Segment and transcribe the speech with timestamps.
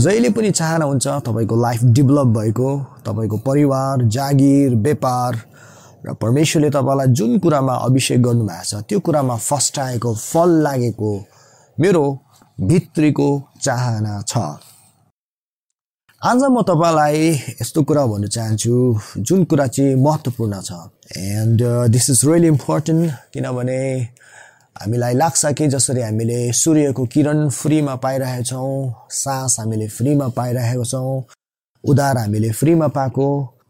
[0.00, 2.68] जहिले पनि चाहना हुन्छ तपाईँको लाइफ डेभलप भएको
[3.06, 5.32] तपाईँको परिवार जागिर व्यापार
[6.06, 11.12] र परमेश्वरले तपाईँलाई जुन कुरामा अभिषेक गर्नुभएको छ त्यो कुरामा फस्टाएको फल लागेको
[11.78, 12.04] मेरो
[12.58, 13.28] भित्रीको
[13.62, 14.38] चाहना छ।
[16.22, 17.28] आज म तपाईँलाई
[17.60, 18.74] यस्तो कुरा भन्न चाहन्छु
[19.18, 20.72] जुन कुरा चाहिँ महत्त्वपूर्ण छ।
[21.16, 21.62] And
[21.92, 23.80] this is really important किनभने
[24.80, 31.24] हामीलाई लाग्छ कि जसरी हामीले सूर्यको किरण फ्रीमा पाइरहेछौँ सास हामीले फ्रीमा पाइरहेको छौँ
[31.84, 33.26] उधार हामीले फ्रीमा पाएको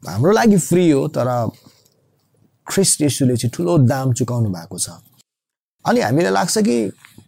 [0.07, 1.29] हाम्रो लागि फ्री हो तर
[2.67, 4.91] ख्रिस्ट यसुले चाहिँ ठुलो दाम चुकाउनु भएको छ।
[5.84, 6.77] अनि हामीलाई लाग्छ कि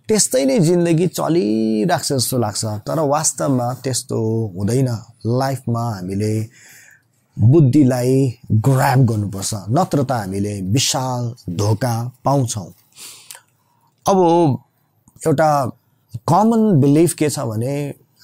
[0.09, 4.19] त्यस्तै नै जिन्दगी चलिरहेको छ जस्तो लाग्छ तर वास्तवमा त्यस्तो
[4.56, 4.91] हुँदैन।
[5.41, 6.34] लाइफमा हामीले
[7.37, 8.14] बुद्धिलाई
[8.67, 11.23] ग्राप गर्नुपर्छ नत्र त हामीले विशाल
[11.59, 11.95] धोका
[12.25, 12.70] पाउँछौँ।
[14.06, 14.19] अब
[15.27, 15.48] एउटा
[16.28, 17.75] कमन बिलिफ के छ भने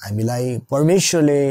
[0.03, 1.43] हामीलाई परमेश्वरले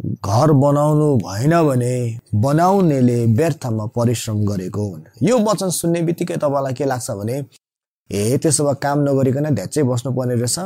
[0.00, 1.94] घर बनाउनु भएन भने
[2.34, 4.86] बनाउनेले व्यर्थमा परिश्रम गरेको
[5.22, 7.36] यो वचन सुन्ने बित्तिकै तपाईँलाई के लाग्छ भने
[8.10, 10.58] ए त्यसो भए काम नगरिकन ध्याचै बस्नुपर्ने रहेछ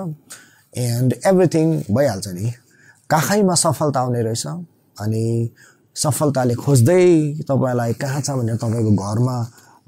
[0.79, 2.53] एन्ड एभ्रिथिङ भइहाल्छ नि।
[3.11, 4.47] काखैमा सफलता आउने रहेछ?
[5.01, 5.25] अनि
[5.97, 7.05] सफलताले खोज्दै
[7.49, 9.37] तपाईँलाई कहाँ छ भनेर तपाईँको घरमा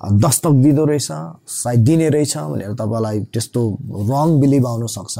[0.00, 1.08] दस्तक दिँदो रहेछ
[1.52, 3.62] सायद दिने रहेछ भनेर तपाईँलाई त्यस्तो
[4.10, 5.18] रङ बिलिभ आउन सक्छ।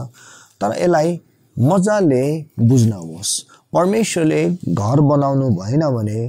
[0.61, 1.20] तर यसलाई
[1.56, 2.25] मजाले
[2.59, 3.33] बुझ्नुहोस्।
[3.73, 6.20] परमेश्वरले घर बनाउनु भएन भने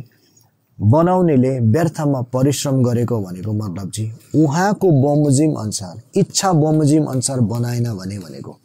[0.80, 8.18] बनाउनेले व्यर्थमा परिश्रम गरेको भनेको मतलब चाहिँ उहाँको बमोजिम अनुसार इच्छा बमोजिम अनुसार बनाएन भने
[8.20, 8.58] भनेको।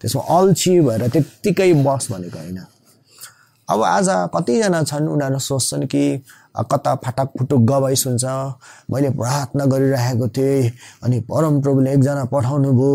[0.00, 2.58] त्यसमा अल्छी भएर त्यत्तिकै बस भनेको होइन।
[3.68, 6.04] अब आज कतिजना छन् उनीहरू सोच्छन् कि
[6.72, 8.24] कता फाटक फुटुक गवाई सुन्छ
[8.90, 10.70] मैले प्रार्थना गरिरहेको थिएँ
[11.04, 12.92] अनि परमप्रभुले एकजना पठाउनु भयो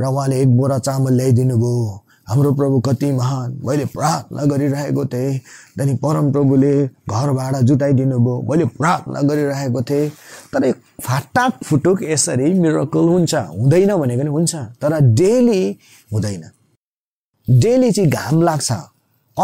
[0.00, 5.38] र उहाँले एक बोरा चामल ल्याइदिनु भयो हाम्रो प्रभु कति महान। मैले प्रार्थना गरिरहेको थिएँ
[5.38, 10.08] त्यहाँदेखि परमप्रभुले घर भाडा जुटाइदिनु भयो मैले प्रार्थना गरिरहेको थिएँ।
[10.52, 10.70] तर
[11.02, 13.34] फाटाक फुटुक यसरी मिरकल हुन्छ?
[13.34, 15.64] हुँदैन भनेको नि हुन्छ। तर डेली
[16.12, 16.44] हुँदैन।
[17.48, 18.72] डेली चाहिँ घाम लाग्छ।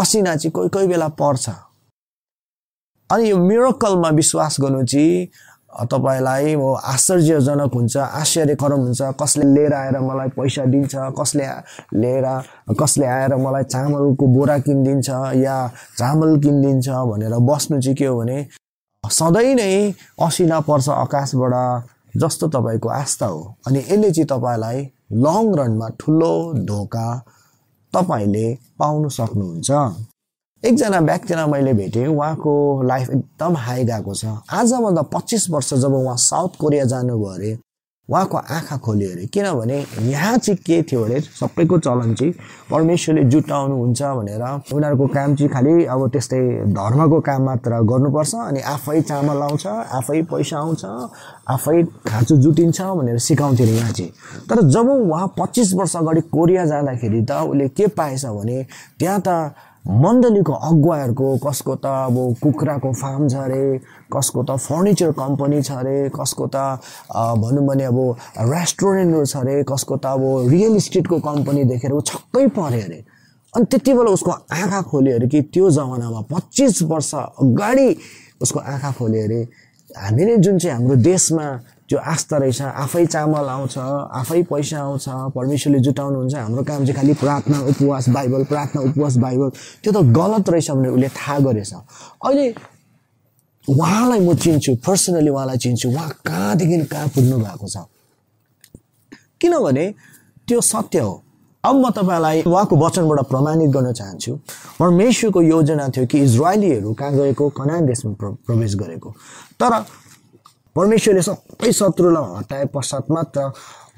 [0.01, 1.49] असिना चाहिँ कोही कोही बेला पर्छ।
[3.11, 5.29] अनि यो मिरकलमा विश्वास गर्नु चाहिँ
[5.93, 11.47] तपाईँलाई म आश्चर्यजनक हुन्छ आश्चर्यकरम हुन्छ कसले लिएर आएर मलाई पैसा दिन्छ कसले
[12.01, 12.27] लिएर
[12.81, 15.57] कसले आएर मलाई चामलको बोरा किनिदिन्छ या
[15.99, 18.39] चामल किनिदिन्छ भनेर बस्नु चाहिँ के हो भने
[19.05, 19.93] सधैँ नै
[20.27, 24.79] असिना पर्छ आकाशबाट जस्तो तपाईँको आस्था हो। अनि यसले चाहिँ तपाईँलाई
[25.13, 26.33] लङ रनमा ठुलो
[26.65, 27.09] धोका
[27.97, 28.47] तपाईँले
[28.79, 29.71] पाउनु सक्नुहुन्छ।
[30.63, 32.53] एकजना व्यक्तिलाई मैले भेटेँ उहाँको
[32.83, 37.53] लाइफ एकदम हाई गएको छ। आजभन्दा पच्चिस वर्ष जब उहाँ साउथ कोरिया जानुभयो अरे
[38.09, 39.79] उहाँको आँखा खोल्यो अरे। किनभने
[40.11, 42.33] यहाँ चाहिँ के थियो अरे सबैको चलन चाहिँ
[42.71, 44.43] परमेश्वरले जुटाउनुहुन्छ भनेर
[44.75, 46.41] उनीहरूको काम चाहिँ खालि अब त्यस्तै
[46.71, 50.85] धर्मको काम मात्र गर्नुपर्छ अनि आफै चामल आउँछ आफै पैसा आउँछ
[51.51, 54.11] आफै खाँचो जुटिन्छ भनेर सिकाउँथ्यो अरे यहाँ चाहिँ।
[54.47, 58.63] तर जब उहाँ पच्चिस वर्ष अगाडि कोरिया जाँदाखेरि त उसले के पाएछ भने
[58.99, 59.55] त्यहाँ त
[59.87, 63.79] मण्डलीको अगुवाहरूको कसको त अब कुखुराको फार्म छ अरे
[64.11, 66.83] कसको त फर्निचर कम्पनी छ अरे कसको त
[67.43, 67.99] भनौँ भने अब
[68.51, 72.99] रेस्टुरेन्टहरू छ अरे कसको त अब रियल इस्टेटको कम्पनी देखेर ऊ छक्कै पऱ्यो अरे।
[73.55, 77.89] अनि त्यति बेला उसको आँखा खोल्यो अरे कि त्यो जमानामा पच्चिस वर्ष अगाडि
[78.43, 79.41] उसको आँखा खोल्यो अरे।
[79.89, 81.47] हामीले जुन चाहिँ हाम्रो देशमा
[81.89, 85.05] त्यो आस्था रहेछ आफै चामल आउँछ आफै पैसा आउँछ
[85.35, 89.51] परमेश्वरले जुटाउनुहुन्छ हाम्रो काम चाहिँ खालि प्रार्थना उपवास बाइबल प्रार्थना उपवास बाइबल।
[89.83, 91.73] त्यो त गलत रहेछ भने उसले थाहा गरेछ।
[92.27, 92.47] अहिले
[93.69, 97.77] उहाँलाई म चिन्छु पर्सनली उहाँलाई चिन्छु उहाँ कहाँदेखि कहाँ पुग्नु भएको छ?
[99.41, 99.87] किनभने
[100.49, 101.23] त्यो सत्य हो।
[101.65, 104.33] अब म तपाईँलाई उहाँको वचनबाट प्रमाणित गर्न चाहन्छु।
[104.79, 107.49] परमेश्वरको योजना थियो कि इजरायलीहरू कहाँ गएको?
[107.59, 108.13] कनान देशमा
[108.47, 109.11] प्रवेश गरेको।
[109.61, 109.73] तर
[110.77, 113.49] परमेश्वरले सबै शत्रुलाई हटाए पश्चात मात्र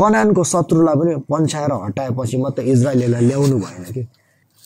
[0.01, 4.03] कनानको शत्रुलाई पनि पन्छाएर हटाएपछि मात्र इजरायलीलाई ल्याउनु भएन कि?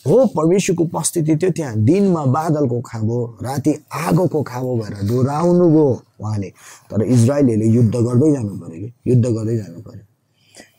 [0.05, 3.73] हो परमेश्वरको उपस्थिति थियो त्यहाँ। दिनमा बादलको खाबो राति
[4.05, 5.87] आगोको खाबो भएर डोराउनु भयो
[6.21, 6.49] उहाँले।
[6.91, 8.89] तर इजरायलीले युद्ध गर्दै जानु पऱ्यो कि?
[9.09, 10.03] युद्ध गर्दै जानु पऱ्यो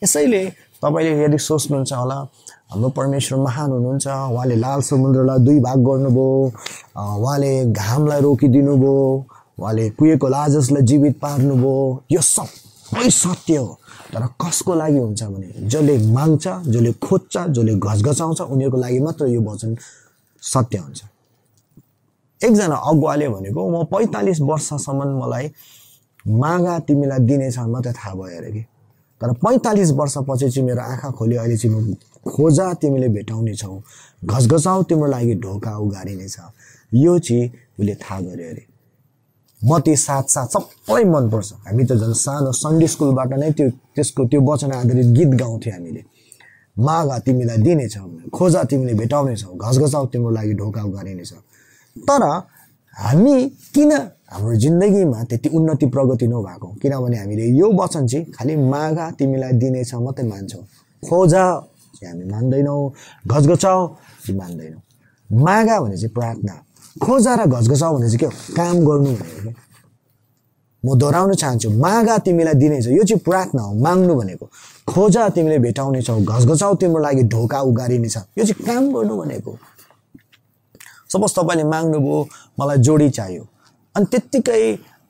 [0.02, 0.44] यसैले
[0.82, 2.18] तपाईँले यदि सोच्नुहुन्छ होला
[2.70, 6.28] हाम्रो परमेश्वर महान हुनुहुन्छ उहाँले लाल समुद्रलाई दुई भाग गर्नुभयो
[7.18, 8.98] उहाँले घामलाई रोकिदिनु भयो
[9.58, 13.78] उहाँले कुहेको लाजसलाई जीवित पार्नुभयो। यो सबै सत्य हो।
[14.12, 19.40] तर कसको लागि हुन्छ भने जसले माग्छ जसले खोज्छ जसले घचघचाउँछ उनीहरूको लागि मात्र यो
[19.42, 19.76] वचन
[20.42, 21.00] सत्य हुन्छ।
[22.40, 25.46] एकजना अगुवाले भनेको म पैँतालिस वर्षसम्म मलाई
[26.24, 28.62] मागा तिमीलाई दिनेछ मात्रै थाहा भयो अरे कि?
[29.20, 31.94] तर पैँतालिस वर्षपछि चाहिँ मेरो आँखा खोल्यो अहिले चाहिँ म
[32.26, 33.80] खोजा तिमीले भेटाउने छौ।
[34.24, 36.36] घसघसाउ तिम्रो लागि ढोका उघारिनेछ
[36.94, 38.64] यो चाहिँ उसले थाहा गर्यो अरे।
[39.68, 44.22] म त्यो साथ साथ सबै मनपर्छ। हामी त झन् सानो सन्डे स्कुलबाट नै त्यो त्यसको
[44.30, 46.02] त्यो वचन आधारित गीत गाउँथ्यौँ हामीले।
[46.76, 47.96] मागा तिमीलाई दिनेछ
[48.34, 51.32] खोजा तिमीले भेटाउनेछौ घसघसाउ तिम्रो लागि ढोका उघारिनेछ
[51.96, 52.22] तर
[52.96, 53.36] हामी
[53.74, 53.92] किन
[54.32, 56.68] हाम्रो जिन्दगीमा त्यति उन्नति प्रगति नभएको?
[56.82, 60.62] किनभने हामीले यो वचन चाहिँ खालि मागा तिमीलाई दिनेछ मात्रै मान्छौँ।
[61.02, 61.44] खोजा
[62.04, 62.80] हामी मान्दैनौँ
[63.26, 63.78] घचघचाउ
[64.40, 64.82] मान्दैनौँ।
[65.30, 66.54] मागा भने चाहिँ प्रार्थना।
[67.02, 69.54] खोजा र घचघचाउ भने चाहिँ के काम गर्नु भनेको क्या
[70.84, 74.46] म दोहोऱ्याउन चाहन्छु। मागा तिमीलाई दिनेछ यो चाहिँ प्रार्थना हो। माग्नु भनेको।
[74.86, 79.52] खोजा तिमीले भेटाउनेछौ घसघसाउ तिम्रो लागि ढोका उगारिनेछ यो चाहिँ काम गर्नु भनेको।
[81.12, 82.18] सपोज तपाईँले माग्नुभयो।
[82.60, 83.42] मलाई जोडी चाहियो।
[83.96, 84.62] अनि त्यत्तिकै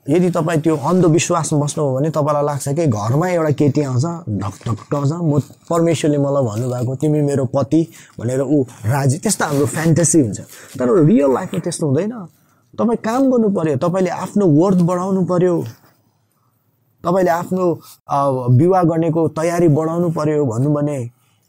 [0.09, 4.05] यदि तपाईँ त्यो अन्धविश्वासमा बस्नुभयो भने तपाईँलाई लाग्छ कि घरमा एउटा केटी आउँछ
[4.41, 7.81] ढकढकाउँछ म परमेश्वरले मलाई भन्नुभएको तिमी मेरो पति
[8.19, 10.39] भनेर ऊ राजी। त्यस्तो हाम्रो फ्यान्टेसी हुन्छ।
[10.77, 12.13] तर रियल लाइफमा त्यस्तो हुँदैन।
[12.77, 15.55] तपाईँ काम गर्नु पऱ्यो तपाईँले आफ्नो वर्थ बढाउनु पऱ्यो
[17.03, 17.65] तपाईँले आफ्नो
[18.59, 20.99] विवाह गर्नेको तयारी बढाउनु पऱ्यो भन्नु भने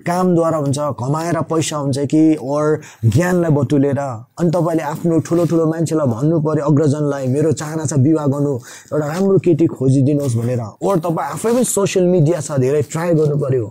[0.01, 6.07] कामद्वारा हुन्छ कमाएर पैसा हुन्छ कि ओर ज्ञानलाई बटुलेर अनि तपाईँले आफ्नो ठुलो ठुलो मान्छेलाई
[6.07, 8.53] भन्नु पऱ्यो अग्रजनलाई मेरो चाहना छ विवाह गर्नु
[8.93, 13.37] एउटा राम्रो केटी खोजिदिनुहोस् भनेर। ओर तपाईँ आफै पनि सोसियल मिडिया छ धेरै ट्राई गर्नु
[13.41, 13.67] पऱ्यो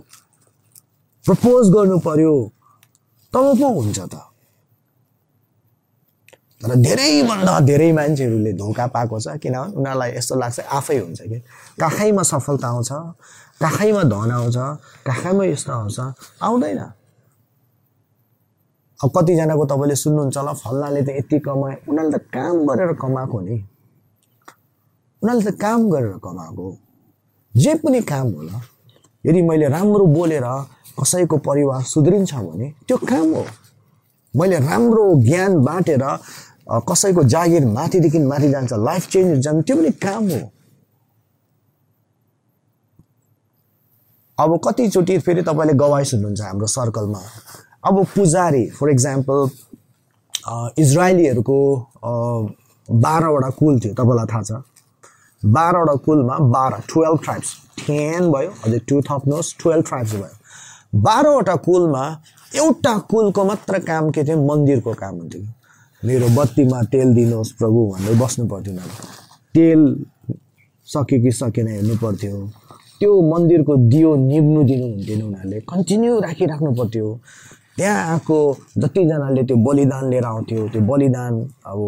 [1.24, 2.34] प्रपोज गर्नु पऱ्यो
[3.32, 4.14] तब पो हुन्छ त।
[6.56, 11.38] तर धेरैभन्दा धेरै मान्छेहरूले धोका पाएको छ किनभने उनीहरूलाई यस्तो लाग्छ आफै हुन्छ कि।
[11.80, 12.92] काखैमा सफलता आउँछ?
[13.60, 14.56] काखैमा धन आउँछ
[15.06, 15.98] काखैमा यस्तो आउँछ
[16.42, 16.80] आउँदैन।
[19.00, 23.56] अब कतिजनाको तपाईँले सुन्नुहुन्छ होला फल्नाले त यति कमाए उनीहरूले त काम गरेर कमाएको नि।
[25.22, 26.66] उनीहरूले त काम गरेर कमाएको
[27.54, 28.60] जे पनि काम होला
[29.24, 30.46] यदि मैले राम्रो बोलेर
[31.00, 33.44] कसैको परिवार सुध्रिन्छ भने त्यो काम हो।
[34.34, 36.04] मैले राम्रो ज्ञान बाँटेर
[36.88, 40.40] कसैको जागिर माथिदेखि माथि जान्छ लाइफ चेन्ज जान्छ त्यो पनि काम हो।
[44.38, 47.20] अब कतिचोटि फेरि तपाईँले गवाई सुन्नुहुन्छ हाम्रो सर्कलमा।
[47.88, 49.38] अब पुजारी फर इक्जाम्पल
[50.78, 51.58] इजरायलीहरूको
[52.88, 54.62] बाह्रवटा कुल थियो तपाईँलाई थाहा छ।
[55.42, 57.48] बाह्रवटा कुलमा बाह्र टुवेल्भ ट्राइब्स
[57.86, 62.04] टेन भयो अझै टु थप्नुहोस् टुवेल्भ ट्राइब्स भयो। बाह्रवटा कुलमा
[62.54, 64.36] एउटा कुलको मात्र काम के थियो?
[64.42, 65.42] मन्दिरको काम हुन्थ्यो।
[66.02, 68.72] मेरो बत्तीमा तेल दिनुहोस् प्रभु भनेर बस्नु पर्थ्यो
[69.54, 69.80] तेल
[70.88, 72.36] सक्यो कि सकेन हेर्नु पर्थ्यो।
[73.00, 77.08] त्यो मन्दिरको दियो निभ्नु दिनु हुन्थेन उनीहरूले। कन्टिन्यू राखिराख्नु पर्थ्यो।
[77.76, 78.36] त्यहाँ आएको
[78.80, 81.32] जतिजनाले त्यो बलिदान लिएर आउँथ्यो त्यो बलिदान
[81.68, 81.78] अब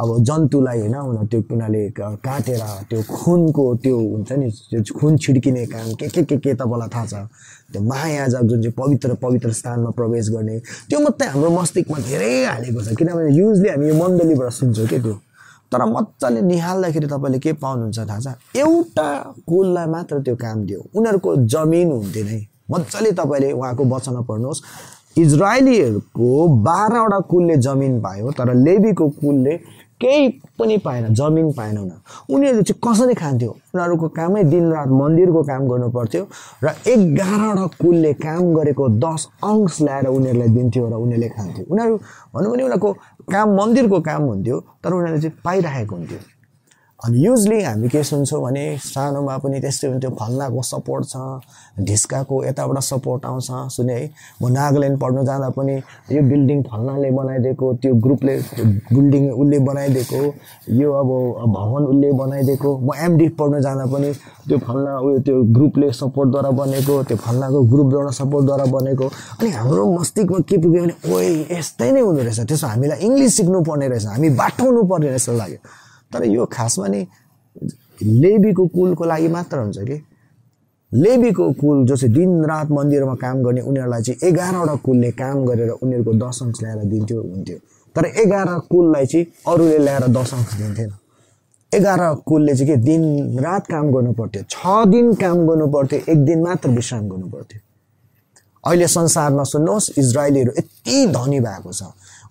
[0.00, 1.82] अब जन्तुलाई होइन उनीहरू त्यो उनीहरूले
[2.24, 6.88] काटेर त्यो खुनको त्यो हुन्छ नि त्यो खुन छिड्किने काम के के के के तपाईँलाई
[6.88, 7.14] थाहा छ?
[7.72, 10.58] त्यो महायाजक जुन चाहिँ पवित्र पवित्र स्थानमा प्रवेश गर्ने
[10.88, 15.14] त्यो मात्रै हाम्रो मस्तिष्कमा धेरै हालेको छ। किनभने युजली हामी यो मण्डलीबाट सुन्छौँ क्या त्यो?
[15.74, 18.26] तर मजाले निहाल्दाखेरि तपाईँले के पाउनुहुन्छ थाहा छ?
[18.56, 19.08] एउटा
[19.48, 22.40] कुललाई मात्र त्यो काम दियो। उनीहरूको जमिन हुन्थेन है।
[22.70, 24.62] मजाले तपाईँले उहाँको वचनमा पढ्नुहोस्।
[25.18, 26.30] इजरायलीहरूको
[26.62, 29.54] बाह्रवटा कुलले जमिन पायो तर लेबीको कुलले
[30.00, 33.50] केही पनि पाएन जमिन पाएन उनीहरू। उनीहरूले चाहिँ कसरी खान्थ्यो?
[33.74, 36.22] उनीहरूको कामै दिनरात मन्दिरको काम गर्नु पर्थ्यो
[36.64, 41.94] र एघारवटा कुलले काम गरेको दस अंश ल्याएर उनीहरूलाई दिन्थ्यो र उनीहरूले खान्थ्यो। उनीहरू
[42.34, 42.90] भनौँ भने उनीहरूको
[43.32, 46.18] काम मन्दिरको काम हुन्थ्यो तर उनीहरूले चाहिँ पाइरहेको हुन्थ्यो।
[47.04, 52.78] अनि युजली हामी के सुन्छौँ भने सानोमा पनि त्यस्तै हुन्थ्यो फल्नाको सपोर्ट छ ढिस्काको यताबाट
[52.82, 54.10] सपोर्ट आउँछ। सुने है?
[54.42, 55.74] म नागाल्यान्ड पढ्नु जाँदा पनि
[56.16, 58.34] यो बिल्डिङ फल्नाले बनाइदिएको त्यो ग्रुपले
[58.94, 60.20] बिल्डिङ उसले बनाइदिएको
[60.80, 61.10] यो अब
[61.56, 64.12] भवन उसले बनाइदिएको म एमडी पढ्नु जाँदा पनि
[64.48, 69.06] त्यो फल्ना उयो त्यो ग्रुपले सपोर्टद्वारा बनेको त्यो फल्नाको ग्रुपद्वारा सपोर्टद्वारा बनेको।
[69.40, 73.60] अनि हाम्रो मस्तिष्कमा के पुग्यो भने ओए यस्तै नै हुँदो रहेछ। त्यसो हामीलाई इङ्ग्लिस सिक्नु
[73.68, 75.60] पर्ने रहेछ हामी बाटाउनु पर्ने रहेछ लाग्यो।
[76.12, 77.06] तर यो खासमा नि
[78.02, 80.00] लेबीको कुलको लागि मात्र हुन्छ कि?
[80.92, 86.12] लेबीको कुल जो चाहिँ दिनरात मन्दिरमा काम गर्ने उनीहरूलाई चाहिँ एघारवटा कुलले काम गरेर उनीहरूको
[86.18, 87.58] दस अंश ल्याएर दिन्थ्यो हुन्थ्यो।
[87.96, 90.90] तर एघार कुललाई चाहिँ अरूले ल्याएर दस अंश दिन्थेन।
[91.72, 96.24] एघार कुलले चाहिँ के दिन रात काम गर्नु पर्थ्यो छ दिन काम गर्नु पर्थ्यो एक
[96.24, 97.60] दिन मात्र विश्राम गर्नु पर्थ्यो।
[98.64, 101.82] अहिले संसारमा सुन्नुहोस् इजरायलीहरू यति धनी भएको छ।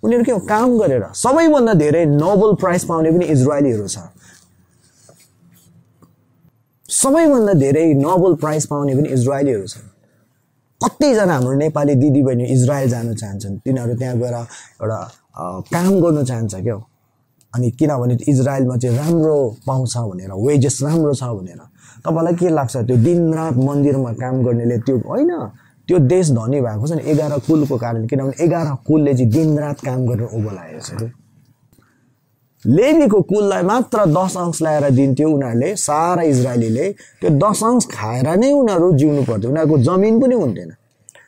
[0.03, 3.98] उनीहरू के काम गरेर। सबैभन्दा धेरै नोबल प्राइज पाउने पनि इजरायलीहरू छ
[6.86, 9.88] सबैभन्दा धेरै नोबल प्राइज पाउने पनि इजरायलीहरू छन्।
[10.81, 15.00] कतिजना हाम्रो नेपाली दिदीबहिनी इजरायल जान चाहन्छन्। तिनीहरू त्यहाँ गएर एउटा
[15.74, 16.75] काम गर्नु चाहन्छ क्या
[17.53, 21.62] अनि किनभने इजरायलमा चाहिँ राम्रो पाउँछ भनेर वेजेस राम्रो छ भनेर।
[22.05, 22.75] तपाईँलाई के लाग्छ?
[22.88, 25.31] त्यो दिनरात मन्दिरमा काम गर्नेले त्यो होइन।
[25.87, 30.05] त्यो देश धनी भएको छ नि एघार कुलको कारण किनभने एघार कुलले चाहिँ दिनरात काम
[30.07, 31.11] गरेर उँभो लागेको छ कि?
[32.65, 36.85] लेबीको कुललाई मात्र दस अंश ल्याएर दिन्थ्यो उनीहरूले सारा इजरायलीले।
[37.21, 40.71] त्यो दस अंश खाएर नै उनीहरू जिउनु पर्थ्यो। उनीहरूको जमिन पनि हुन्थेन।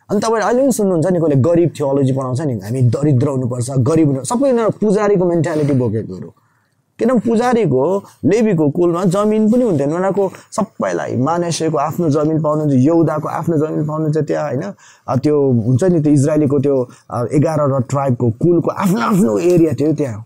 [0.10, 4.08] अनि तपाईँले अहिले पनि सुन्नुहुन्छ नि कसले गरिब थियोलोजी पढाउँछ नि हामी दरिद्र हुनुपर्छ गरिब
[4.08, 6.30] हुनु सबै उनीहरू पुजारीको मेन्टालिटी बोकेकोहरू।
[7.00, 7.86] किनभने पुजारीको
[8.26, 14.18] लेबीको कुलमा जमिन पनि हुन्थेन उनीहरूको सबैलाई मानेसेको आफ्नो जमिन पाउनुहुन्छ यौदाको आफ्नो जमिन पाउनुहुन्छ
[14.28, 14.64] त्यहाँ होइन?
[15.24, 15.36] त्यो
[15.66, 16.76] हुन्छ नि त्यो इजरायलीको त्यो
[17.36, 20.26] एघारवटा ट्राइबको कुलको आफ्नो आफ्नो एरिया थियो त्यहाँ।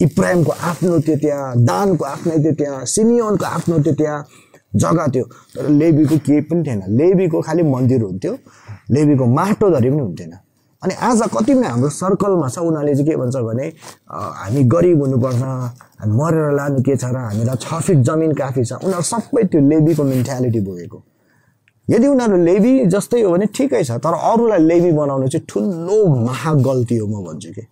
[0.00, 4.24] इब्राहिमको आफ्नो थियो त्यहाँ दानको आफ्नै थियो त्यहाँ सिमियोनको आफ्नो थियो त्यहाँ
[4.72, 8.32] जग्गा थियो। तर लेबीको केही पनि थिएन। लेबीको खालि मन्दिर हुन्थ्यो।
[8.90, 10.32] लेबीको माटो धरि पनि हुन्थेन।
[10.82, 13.66] अनि आज कतिपय हाम्रो सर्कलमा छ उनीहरूले चाहिँ के भन्छ भने
[14.08, 15.42] हामी गरिब हुनुपर्छ
[16.00, 19.60] हामी मरेर लानु के छ र हामीलाई छ फिट जमिन काफी छ। उनीहरू सबै त्यो
[19.60, 20.98] लेबीको मेन्टालिटी बोकेको
[21.88, 26.96] यदि उनीहरू लेबी जस्तै हो भने ठिकै छ तर अरूलाई लेबी बनाउनु चाहिँ ठुलो महागल्ती
[26.96, 27.64] हो म भन्छु कि।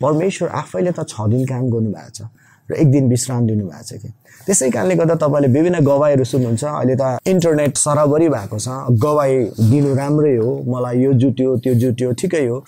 [0.00, 2.20] परमेश्वर आफैले त छ दिन काम गर्नुभएको छ।
[2.70, 4.08] र एक दिन विश्राम दिनुभएको छ कि।
[4.46, 8.68] त्यसै कारणले गर्दा तपाईँले विभिन्न गवाईहरू सुन्नुहुन्छ। अहिले त इन्टरनेट सराबरी भएको छ।
[8.98, 9.32] गवाई
[9.70, 12.64] दिनु राम्रै हो। मलाई यो जुट्यो त्यो जुट्यो ठिकै हो।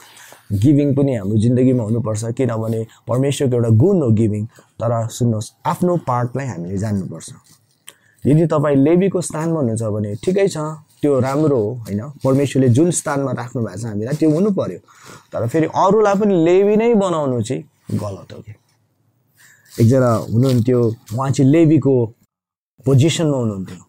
[0.53, 4.45] गिभिङ पनि हाम्रो जिन्दगीमा हुनुपर्छ। किनभने परमेश्वरको एउटा गुण हो गिभिङ।
[4.81, 7.29] तर सुन्नुहोस् आफ्नो पार्टलाई हामीले जान्नुपर्छ।
[8.27, 10.59] यदि तपाईँ लेबीको स्थानमा हुनुहुन्छ भने ठिकै छ।
[11.03, 12.01] त्यो राम्रो हो होइन?
[12.25, 14.79] परमेश्वरले जुन स्थानमा राख्नु भएको छ हामीलाई त्यो हुनु पर्यो।
[15.33, 17.63] तर फेरि अरूलाई पनि लेबी नै बनाउनु चाहिँ
[17.95, 18.53] गलत हो कि।
[19.73, 20.81] एकजना हुनुहुन्थ्यो
[21.15, 21.95] उहाँ चाहिँ लेबीको
[22.87, 23.83] पोजिसनमा हुनुहुन्थ्यो।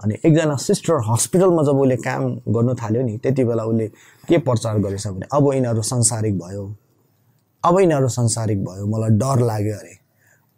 [0.00, 2.22] अनि एकजना सिस्टर हस्पिटलमा जब उसले काम
[2.54, 3.86] गर्नु थाल्यो नि त्यति बेला उसले
[4.28, 6.64] के प्रचार गरेछ भने अब यिनीहरू संसारिक भयो।
[7.64, 9.94] अब यिनीहरू संसारिक भयो। मलाई डर लाग्यो अरे।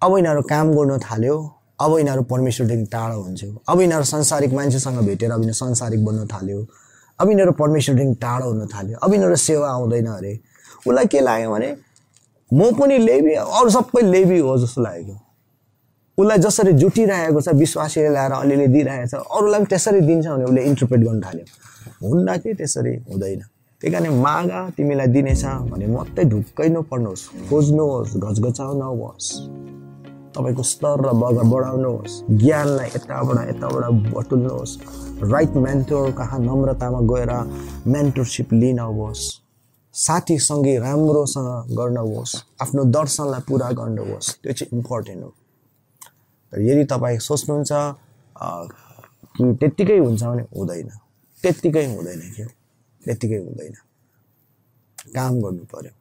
[0.03, 1.37] अब यिनीहरू काम गर्नु थाल्यो।
[1.81, 6.61] अब यिनीहरू परमेश्वरदेखि टाढो हुन्थ्यो अब यिनीहरू संसारिक मान्छेसँग भेटेर अब यिनीहरू संसारिक बन्नु थाल्यो।
[7.21, 10.39] अब यिनीहरू परमेश्वरदेखि टाढो हुन थाल्यो। अब यिनीहरू सेवा आउँदैन अरे।
[10.87, 11.71] उसलाई के लाग्यो भने
[12.51, 15.15] म पनि लेबी अरू सबै लेबी हो जस्तो लागेको
[16.19, 20.63] उसलाई जसरी जुटिरहेको छ विश्वासीले ल्याएर अलिअलि दिइरहेको छ अरूलाई पनि त्यसरी दिन्छ भने उसले
[20.65, 21.45] इन्टरप्रेट गर्नु थाल्यो।
[22.03, 23.41] हुन्न कि त्यसरी हुँदैन।
[23.81, 29.29] त्यही कारण मागा तिमीलाई दिनेछ भने मात्रै ढुक्कै नपर्नुहोस् खोज्नुहोस् घचघचाउ नहोस्
[30.35, 33.85] तपाईँको स्तर र बग बढाउनुहोस् ज्ञानलाई यताबाट यताबाट
[34.15, 34.73] बटुल्नुहोस्।
[35.33, 37.33] राइट मेन्टोर कहाँ नम्रतामा गएर
[37.87, 39.23] मेन्टरसिप लिनुहोस्
[39.97, 41.49] साथीसँगै राम्रोसँग
[41.79, 45.31] गर्नुहोस् आफ्नो दर्शनलाई पुरा गर्नुहोस् त्यो चाहिँ इम्पोर्टेन्ट हो।
[46.53, 47.73] तर यदि तपाईँ सोच्नुहुन्छ
[49.37, 50.89] कि त्यत्तिकै हुन्छ भने हुँदैन।
[51.43, 52.47] त्यत्तिकै हुँदैन क्या
[53.03, 53.75] त्यत्तिकै हुँदैन।
[55.17, 55.93] काम गर्नु पर्यो।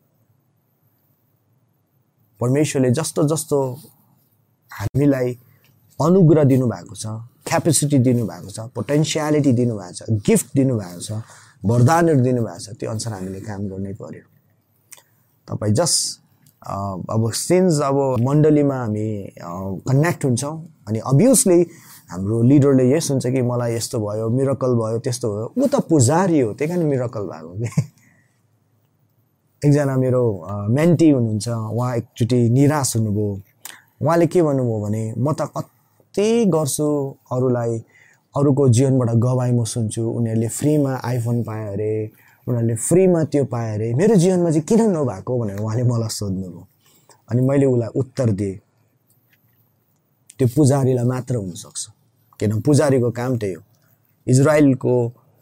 [2.39, 3.57] परमेश्वरले जस्तो जस्तो
[4.71, 5.27] हामीलाई
[5.99, 7.05] अनुग्रह दिनुभएको छ
[7.47, 11.11] क्यापेसिटी दिनुभएको छ पोटेन्सियालिटी दिनुभएको छ गिफ्ट दिनुभएको छ
[11.69, 14.23] वरदानहरू दिनुभएको छ त्यो अनुसार हामीले काम गर्नै पर्यो।
[15.47, 15.93] तपाईँ जस
[17.15, 19.07] अब सिन्स अब मण्डलीमा हामी
[19.89, 20.55] कनेक्ट हुन्छौँ
[20.87, 21.59] अनि अभियसली
[22.11, 26.39] हाम्रो लिडरले यस हुन्छ कि मलाई यस्तो भयो मिरकल भयो त्यस्तो भयो ऊ त पुजारी
[26.39, 27.69] हो त्यही कारण मिरकल भएको कि।
[29.61, 30.23] एकजना मेरो
[30.77, 33.29] मेन्टी हुनुहुन्छ उहाँ एकचोटि निराश हुनुभयो।
[34.01, 36.87] उहाँले के भन्नुभयो भने म त कति गर्छु
[37.33, 37.73] अरूलाई
[38.35, 41.91] अरूको जीवनबाट गवाई म सुन्छु उनीहरूले फ्रीमा आइफोन पायो अरे
[42.47, 46.67] उनीहरूले फ्रीमा त्यो पायो अरे मेरो जीवनमा चाहिँ किन नभएको भनेर उहाँले मलाई सोध्नुभयो।
[47.31, 48.57] अनि मैले उसलाई उत्तर दिएँ
[50.37, 51.83] त्यो पुजारीलाई मात्र हुनसक्छ।
[52.39, 52.51] किन?
[52.61, 53.61] पुजारीको काम त्यही हो।
[54.27, 54.95] इजरायलको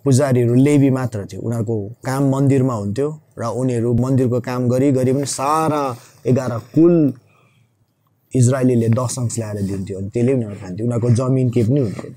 [0.05, 3.09] पुजारीहरू लेबी मात्र थियो। उनीहरूको काम मन्दिरमा हुन्थ्यो
[3.39, 5.83] र उनीहरू मन्दिरको काम गरी गरी पनि सारा
[6.29, 6.95] एघार कुल
[8.31, 12.13] इजरायलीले दस अंश ल्याएर दिन्थ्यो। अनि त्यसले उनीहरू खान्थ्यो। उनीहरूको जमिन केही पनि हुन्थेन।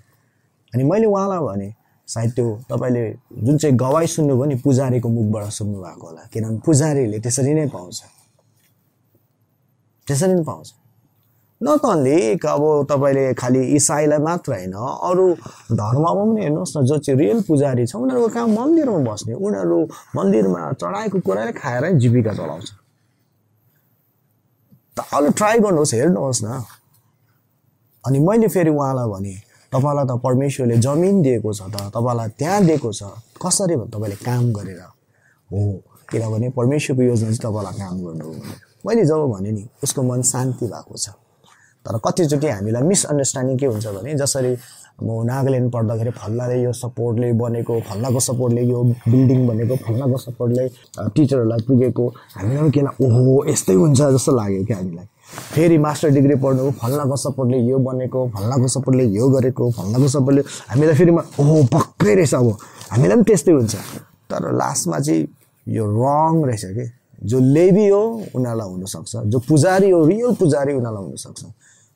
[0.76, 1.68] अनि मैले उहाँलाई भने
[2.08, 3.04] सायद त्यो तपाईँले
[3.44, 7.98] जुन चाहिँ गवाई सुन्नुभयो नि पुजारीको मुखबाट सुन्नुभएको होला। किनभने पुजारीले त्यसरी नै पाउँछ।
[10.06, 10.68] त्यसरी नै पाउँछ।
[11.60, 15.24] नट अन्ली अब तपाईँले खालि इसाईलाई मात्र होइन अरू
[15.72, 19.78] धर्ममा पनि हेर्नुहोस् न जो चाहिँ रियल पुजारी छ उनीहरूको काम मन्दिरमा बस्ने उनीहरू
[20.16, 22.68] मन्दिरमा चढाएको कुराले खाएर जीविका चलाउँछ।
[24.96, 26.48] त अरू ट्राई गर्नुहोस् हेर्नुहोस् न।
[28.04, 29.34] अनि मैले फेरि उहाँलाई भने
[29.76, 33.02] तपाईँलाई त परमेश्वरले जमिन दिएको छ त तपाईँलाई त्यहाँ दिएको छ
[33.44, 34.80] कसरी भने तपाईँले काम गरेर?
[35.50, 35.60] हो
[36.10, 38.34] किनभने परमेश्वरको योजना चाहिँ तपाईँलाई काम गर्नु हो।
[38.86, 41.08] मैले जब भने नि उसको मन शान्ति भएको छ।
[41.86, 44.52] तर कतिचोटि हामीलाई मिसअन्डरस्ट्यान्डिङ के हुन्छ भने जसरी
[45.02, 50.64] म नागाल्यान्ड पढ्दाखेरि फल्नाले यो सपोर्टले बनेको फल्नाको सपोर्टले यो बिल्डिङ बनेको फल्नाको सपोर्टले
[51.14, 52.04] टिचरहरूलाई पुगेको
[52.36, 57.58] हामीलाई किन ओहो यस्तै हुन्छ जस्तो लाग्यो क्या हामीलाई। फेरि मास्टर डिग्री पढ्नु फल्नाको सपोर्टले
[57.58, 62.58] यो बनेको फल्नाको सपोर्टले यो गरेको फल्नाको सपोर्टले हामीलाई फेरि ओहो पक्कै रहेछ अब।
[62.92, 63.74] हामीलाई पनि त्यस्तै हुन्छ।
[64.30, 65.26] तर लास्टमा चाहिँ
[65.68, 66.86] यो रङ रहेछ कि?
[67.26, 68.02] जो लेबी हो
[68.34, 71.44] उनीहरूलाई हुनसक्छ। जो पुजारी हो रियल पुजारी उनीहरूलाई हुनसक्छ।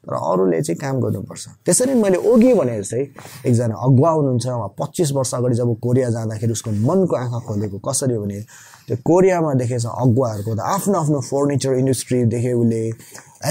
[0.01, 3.01] तर अरूले चाहिँ काम गर्नुपर्छ। त्यसरी मैले ओगी भने जस्तै
[3.47, 8.15] एकजना अगुवा हुनुहुन्छ उहाँ पच्चिस वर्ष अगाडि जब कोरिया जाँदाखेरि उसको मनको आँखा खोलेको कसरी
[8.15, 8.41] हो भने
[8.89, 12.83] त्यो कोरियामा देखेछ अगुवाहरूको त आफ्नो आफ्नो फर्निचर इन्डस्ट्री देखे उसले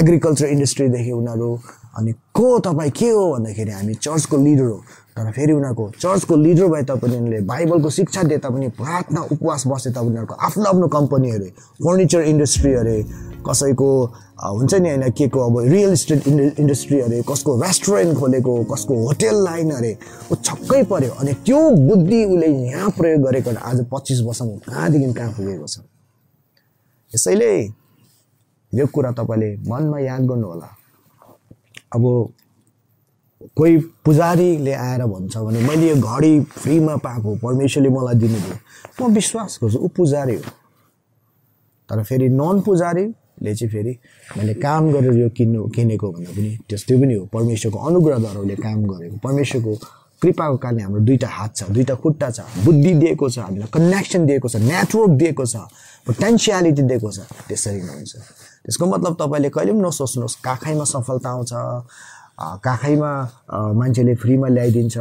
[0.02, 1.50] एग्रिकल्चर इन्डस्ट्री देखे उनीहरू
[1.98, 4.78] अनि को तपाईँ के हो भन्दाखेरि हामी चर्चको लिडर हो।
[5.20, 9.92] तर फेरि उनीहरूको चर्चको लिडर भए तापनि उनीहरूले बाइबलको शिक्षा दिए तापनि प्रार्थना उपवास बसे
[9.92, 11.32] तापनि उनीहरूको आफ्नो आफ्नो कम्पनी
[11.84, 12.96] फर्निचर इन्डस्ट्री अरे
[13.44, 13.90] कसैको
[14.40, 16.28] हुन्छ नि होइन के को अब रियल इस्टेट
[16.60, 19.92] इन्डस्ट्री अरे कसको रेस्टुरेन्ट खोलेको कसको होटेल लाइन अरे
[20.32, 25.32] ऊ छक्कै पऱ्यो अनि त्यो बुद्धि उसले यहाँ प्रयोग गरेको आज पच्चिस वर्षमा कहाँदेखि कहाँ
[25.36, 25.80] पुगेको छ?
[27.12, 27.52] यसैले
[28.72, 30.70] यो कुरा तपाईँले मनमा याद गर्नु होला
[31.96, 32.04] अब
[33.42, 38.58] कोही पुजारीले आएर भन्छ भने मैले यो घडी फ्रीमा पाएको परमेश्वरले मलाई दिनुभयो।
[39.00, 40.42] म विश्वास गर्छु ऊ पुजारी हो।
[41.90, 43.94] तर फेरि नन पुजारीले चाहिँ फेरि
[44.38, 48.84] मैले काम गरेर यो किन्नु किनेको भन्दा पनि त्यस्तै पनि हो। परमेश्वरको अनुग्रहद्वारा उसले काम
[48.92, 49.74] गरेको। परमेश्वरको
[50.22, 54.48] कृपाको कारणले हाम्रो दुईवटा हात छ दुईवटा खुट्टा छ बुद्धि दिएको छ हामीलाई कनेक्सन दिएको
[54.52, 55.56] छ नेटवर्क दिएको छ
[56.08, 58.14] पोटेन्सियालिटी दिएको छ। त्यसरी हुन्छ।
[58.68, 61.54] त्यसको मतलब तपाईँले कहिले पनि नसोच्नुहोस् काखैमा सफलता आउँछ
[62.40, 63.12] काखैमा
[63.80, 64.98] मान्छेले फ्रीमा ल्याइदिन्छ।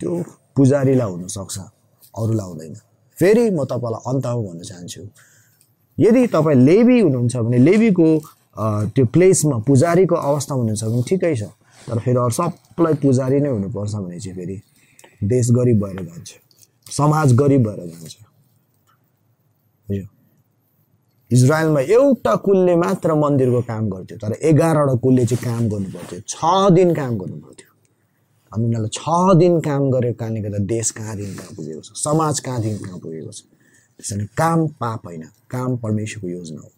[0.00, 0.12] त्यो
[0.56, 1.56] पुजारीलाई हुनसक्छ
[2.18, 2.74] अरूलाई हुँदैन।
[3.18, 5.02] फेरि म तपाईँलाई अन्तमा भन्न चाहन्छु।
[5.98, 8.08] यदि तपाईँ लेबी हुनुहुन्छ भने लेबीको
[8.94, 11.42] त्यो प्लेसमा पुजारीको अवस्थामा हुनुहुन्छ भने ठिकै छ।
[11.86, 14.56] तर फेरि अरू सबलाई पुजारी नै हुनुपर्छ भने चाहिँ फेरि
[15.30, 16.30] देश गरिब भएर जान्छ।
[16.90, 18.14] समाज गरिब भएर जान्छ।
[21.30, 26.72] इजरायलमा एउटा कुलले मात्र मन्दिरको काम गर्थ्यो तर एघारवटा कुलले चाहिँ काम गर्नु पर्थ्यो छ
[26.74, 27.70] दिन काम गर्नु पर्थ्यो
[28.52, 31.90] अनि उनीहरूलाई छ दिन काम गरेको कारणले गर्दा देश कहाँदेखि कहाँ पुगेको छ?
[31.98, 33.40] समाज कहाँदेखि कहाँ पुगेको छ?
[33.98, 36.70] त्यसरी काम पाप होइन काम परमेश्वरको योजना हो।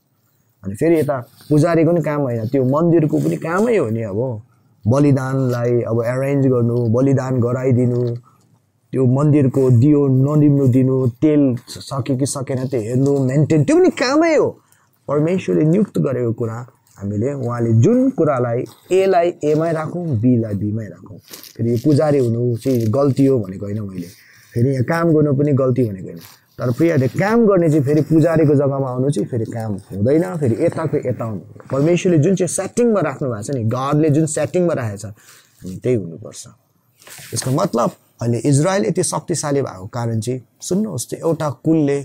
[0.63, 1.19] अनि फेरि यता
[1.51, 4.21] पुजारीको पनि काम होइन त्यो मन्दिरको पनि कामै हो नि अब।
[4.85, 8.01] बलिदानलाई अब एरेन्ज गर्नु बलिदान गराइदिनु
[8.97, 14.35] त्यो मन्दिरको दियो ननिम्नु दिनु तेल सक्यो कि सकेन त्यो हेर्नु मेन्टेन त्यो पनि कामै
[14.37, 14.49] हो।
[15.09, 16.57] परमेश्वरले नियुक्त गरेको कुरा
[16.99, 18.65] हामीले उहाँले जुन कुरालाई
[18.97, 21.19] एलाई एमै राखौँ बीलाई बीमै राखौँ।
[21.57, 24.09] फेरि यो पुजारी हुनु चाहिँ गल्ती हो भनेको होइन मैले।
[24.55, 26.21] फेरि यहाँ काम गर्नु पनि गल्ती भनेको होइन।
[26.57, 30.97] तर प्रियले काम गर्ने चाहिँ फेरि पुजारीको जग्गामा आउनु चाहिँ फेरि काम हुँदैन फेरि यताको
[31.09, 35.07] यता आउनु परमेश्वरले जुन चाहिँ सेटिङमा राख्नु भएको छ नि गडले जुन सेटिङमा राखेको छ
[35.61, 36.43] हामी त्यही हुनुपर्छ।
[37.35, 41.99] यसको मतलब अहिले इजरायल यति शक्तिशाली भएको कारण चाहिँ सुन्नुहोस् त्यो एउटा कुलले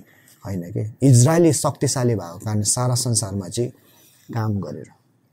[0.45, 3.69] होइन कि इजरायली शक्तिशाली भएको कारण सारा संसारमा चाहिँ
[4.29, 4.89] काम गरेर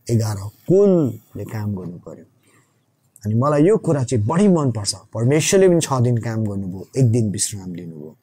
[0.06, 0.36] एघार
[0.68, 2.24] कुलले काम गर्नु पर्यो।
[3.24, 7.30] अनि मलाई यो कुरा चाहिँ बढी मनपर्छ। परमेश्वरले पनि छ दिन काम गर्नुभयो एक दिन
[7.32, 8.16] विश्राम लिनुभयो।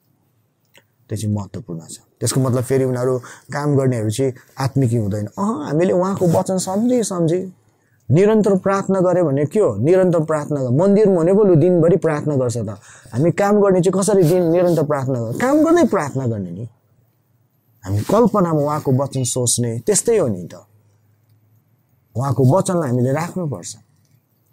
[1.08, 3.18] त्यो चाहिँ महत्त्वपूर्ण छ। त्यसको मतलब फेरि उनीहरू
[3.52, 7.40] काम गर्नेहरू चाहिँ आत्मिकी हुँदैन। अँ हामीले उहाँको वचन सम्झे सम्झे।
[8.08, 9.76] निरन्तर प्रार्थना गऱ्यो भने के हो?
[9.76, 12.78] निरन्तर प्रार्थना मन्दिर भनेको लु दिनभरि प्रार्थना गर्छ त।
[13.12, 16.64] हामी काम गर्ने चाहिँ कसरी दिन निरन्तर प्रार्थना गर्छ काम गर्दै प्रार्थना गर्ने नि।
[17.84, 20.54] हामी कल्पनामा उहाँको वचन सोच्ने त्यस्तै हो नि त।
[22.14, 23.72] उहाँको वचनलाई हामीले राख्नुपर्छ।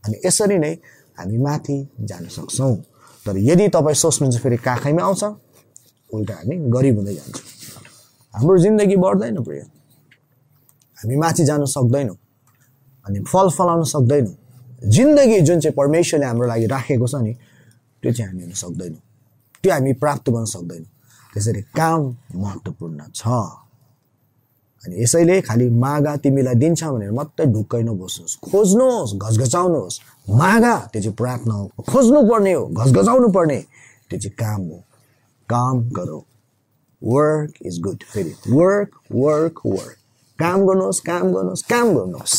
[0.03, 0.73] अनि यसरी नै
[1.17, 1.77] हामी माथि
[2.09, 2.75] जान सक्छौँ।
[3.25, 5.23] तर यदि तपाईँ सोच्नुहुन्छ फेरि काखैमा आउँछ
[6.09, 7.45] उल्टा हामी गरिब हुँदै जान्छौँ।
[8.33, 9.61] हाम्रो जिन्दगी बढ्दैन प्रिय।
[10.97, 12.17] हामी माथि जानु सक्दैनौँ।
[13.05, 14.35] अनि फल फलाउन सक्दैनौँ।
[14.83, 17.33] जिन्दगी जुन चाहिँ परमेश्वरले हाम्रो लागि राखेको छ नि
[18.03, 19.01] त्यो चाहिँ हामी हुन सक्दैनौँ।
[19.63, 20.89] त्यो हामी प्राप्त गर्न सक्दैनौँ।
[21.33, 22.01] त्यसरी काम
[22.35, 23.23] महत्त्वपूर्ण छ।
[24.83, 31.15] अनि यसैले खालि मागा तिमीलाई दिन्छ भनेर मात्रै ढुक्कै नबस्नुहोस् खोज्नुहोस् घचघचाउनुहोस् मागा त्यो चाहिँ
[31.15, 33.59] प्रार्थना हो। खोज्नु पर्ने हो घचघचाउनु पर्ने
[34.09, 34.77] त्यो चाहिँ काम हो।
[35.49, 36.21] काम गरौँ।
[37.01, 39.95] वर्क इज गुड फेरि वर्क वर्क वर्क
[40.39, 42.35] काम गर्नुहोस् काम गर्नुहोस् काम गर्नुहोस्।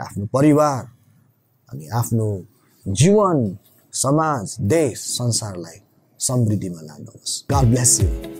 [0.00, 0.88] आफ्नो परिवार
[1.68, 2.28] अनि आफ्नो
[2.86, 3.56] जीवन
[3.92, 5.80] समाज देश संसारलाई
[6.20, 8.37] समृद्धिमा लानुहोस्। God bless you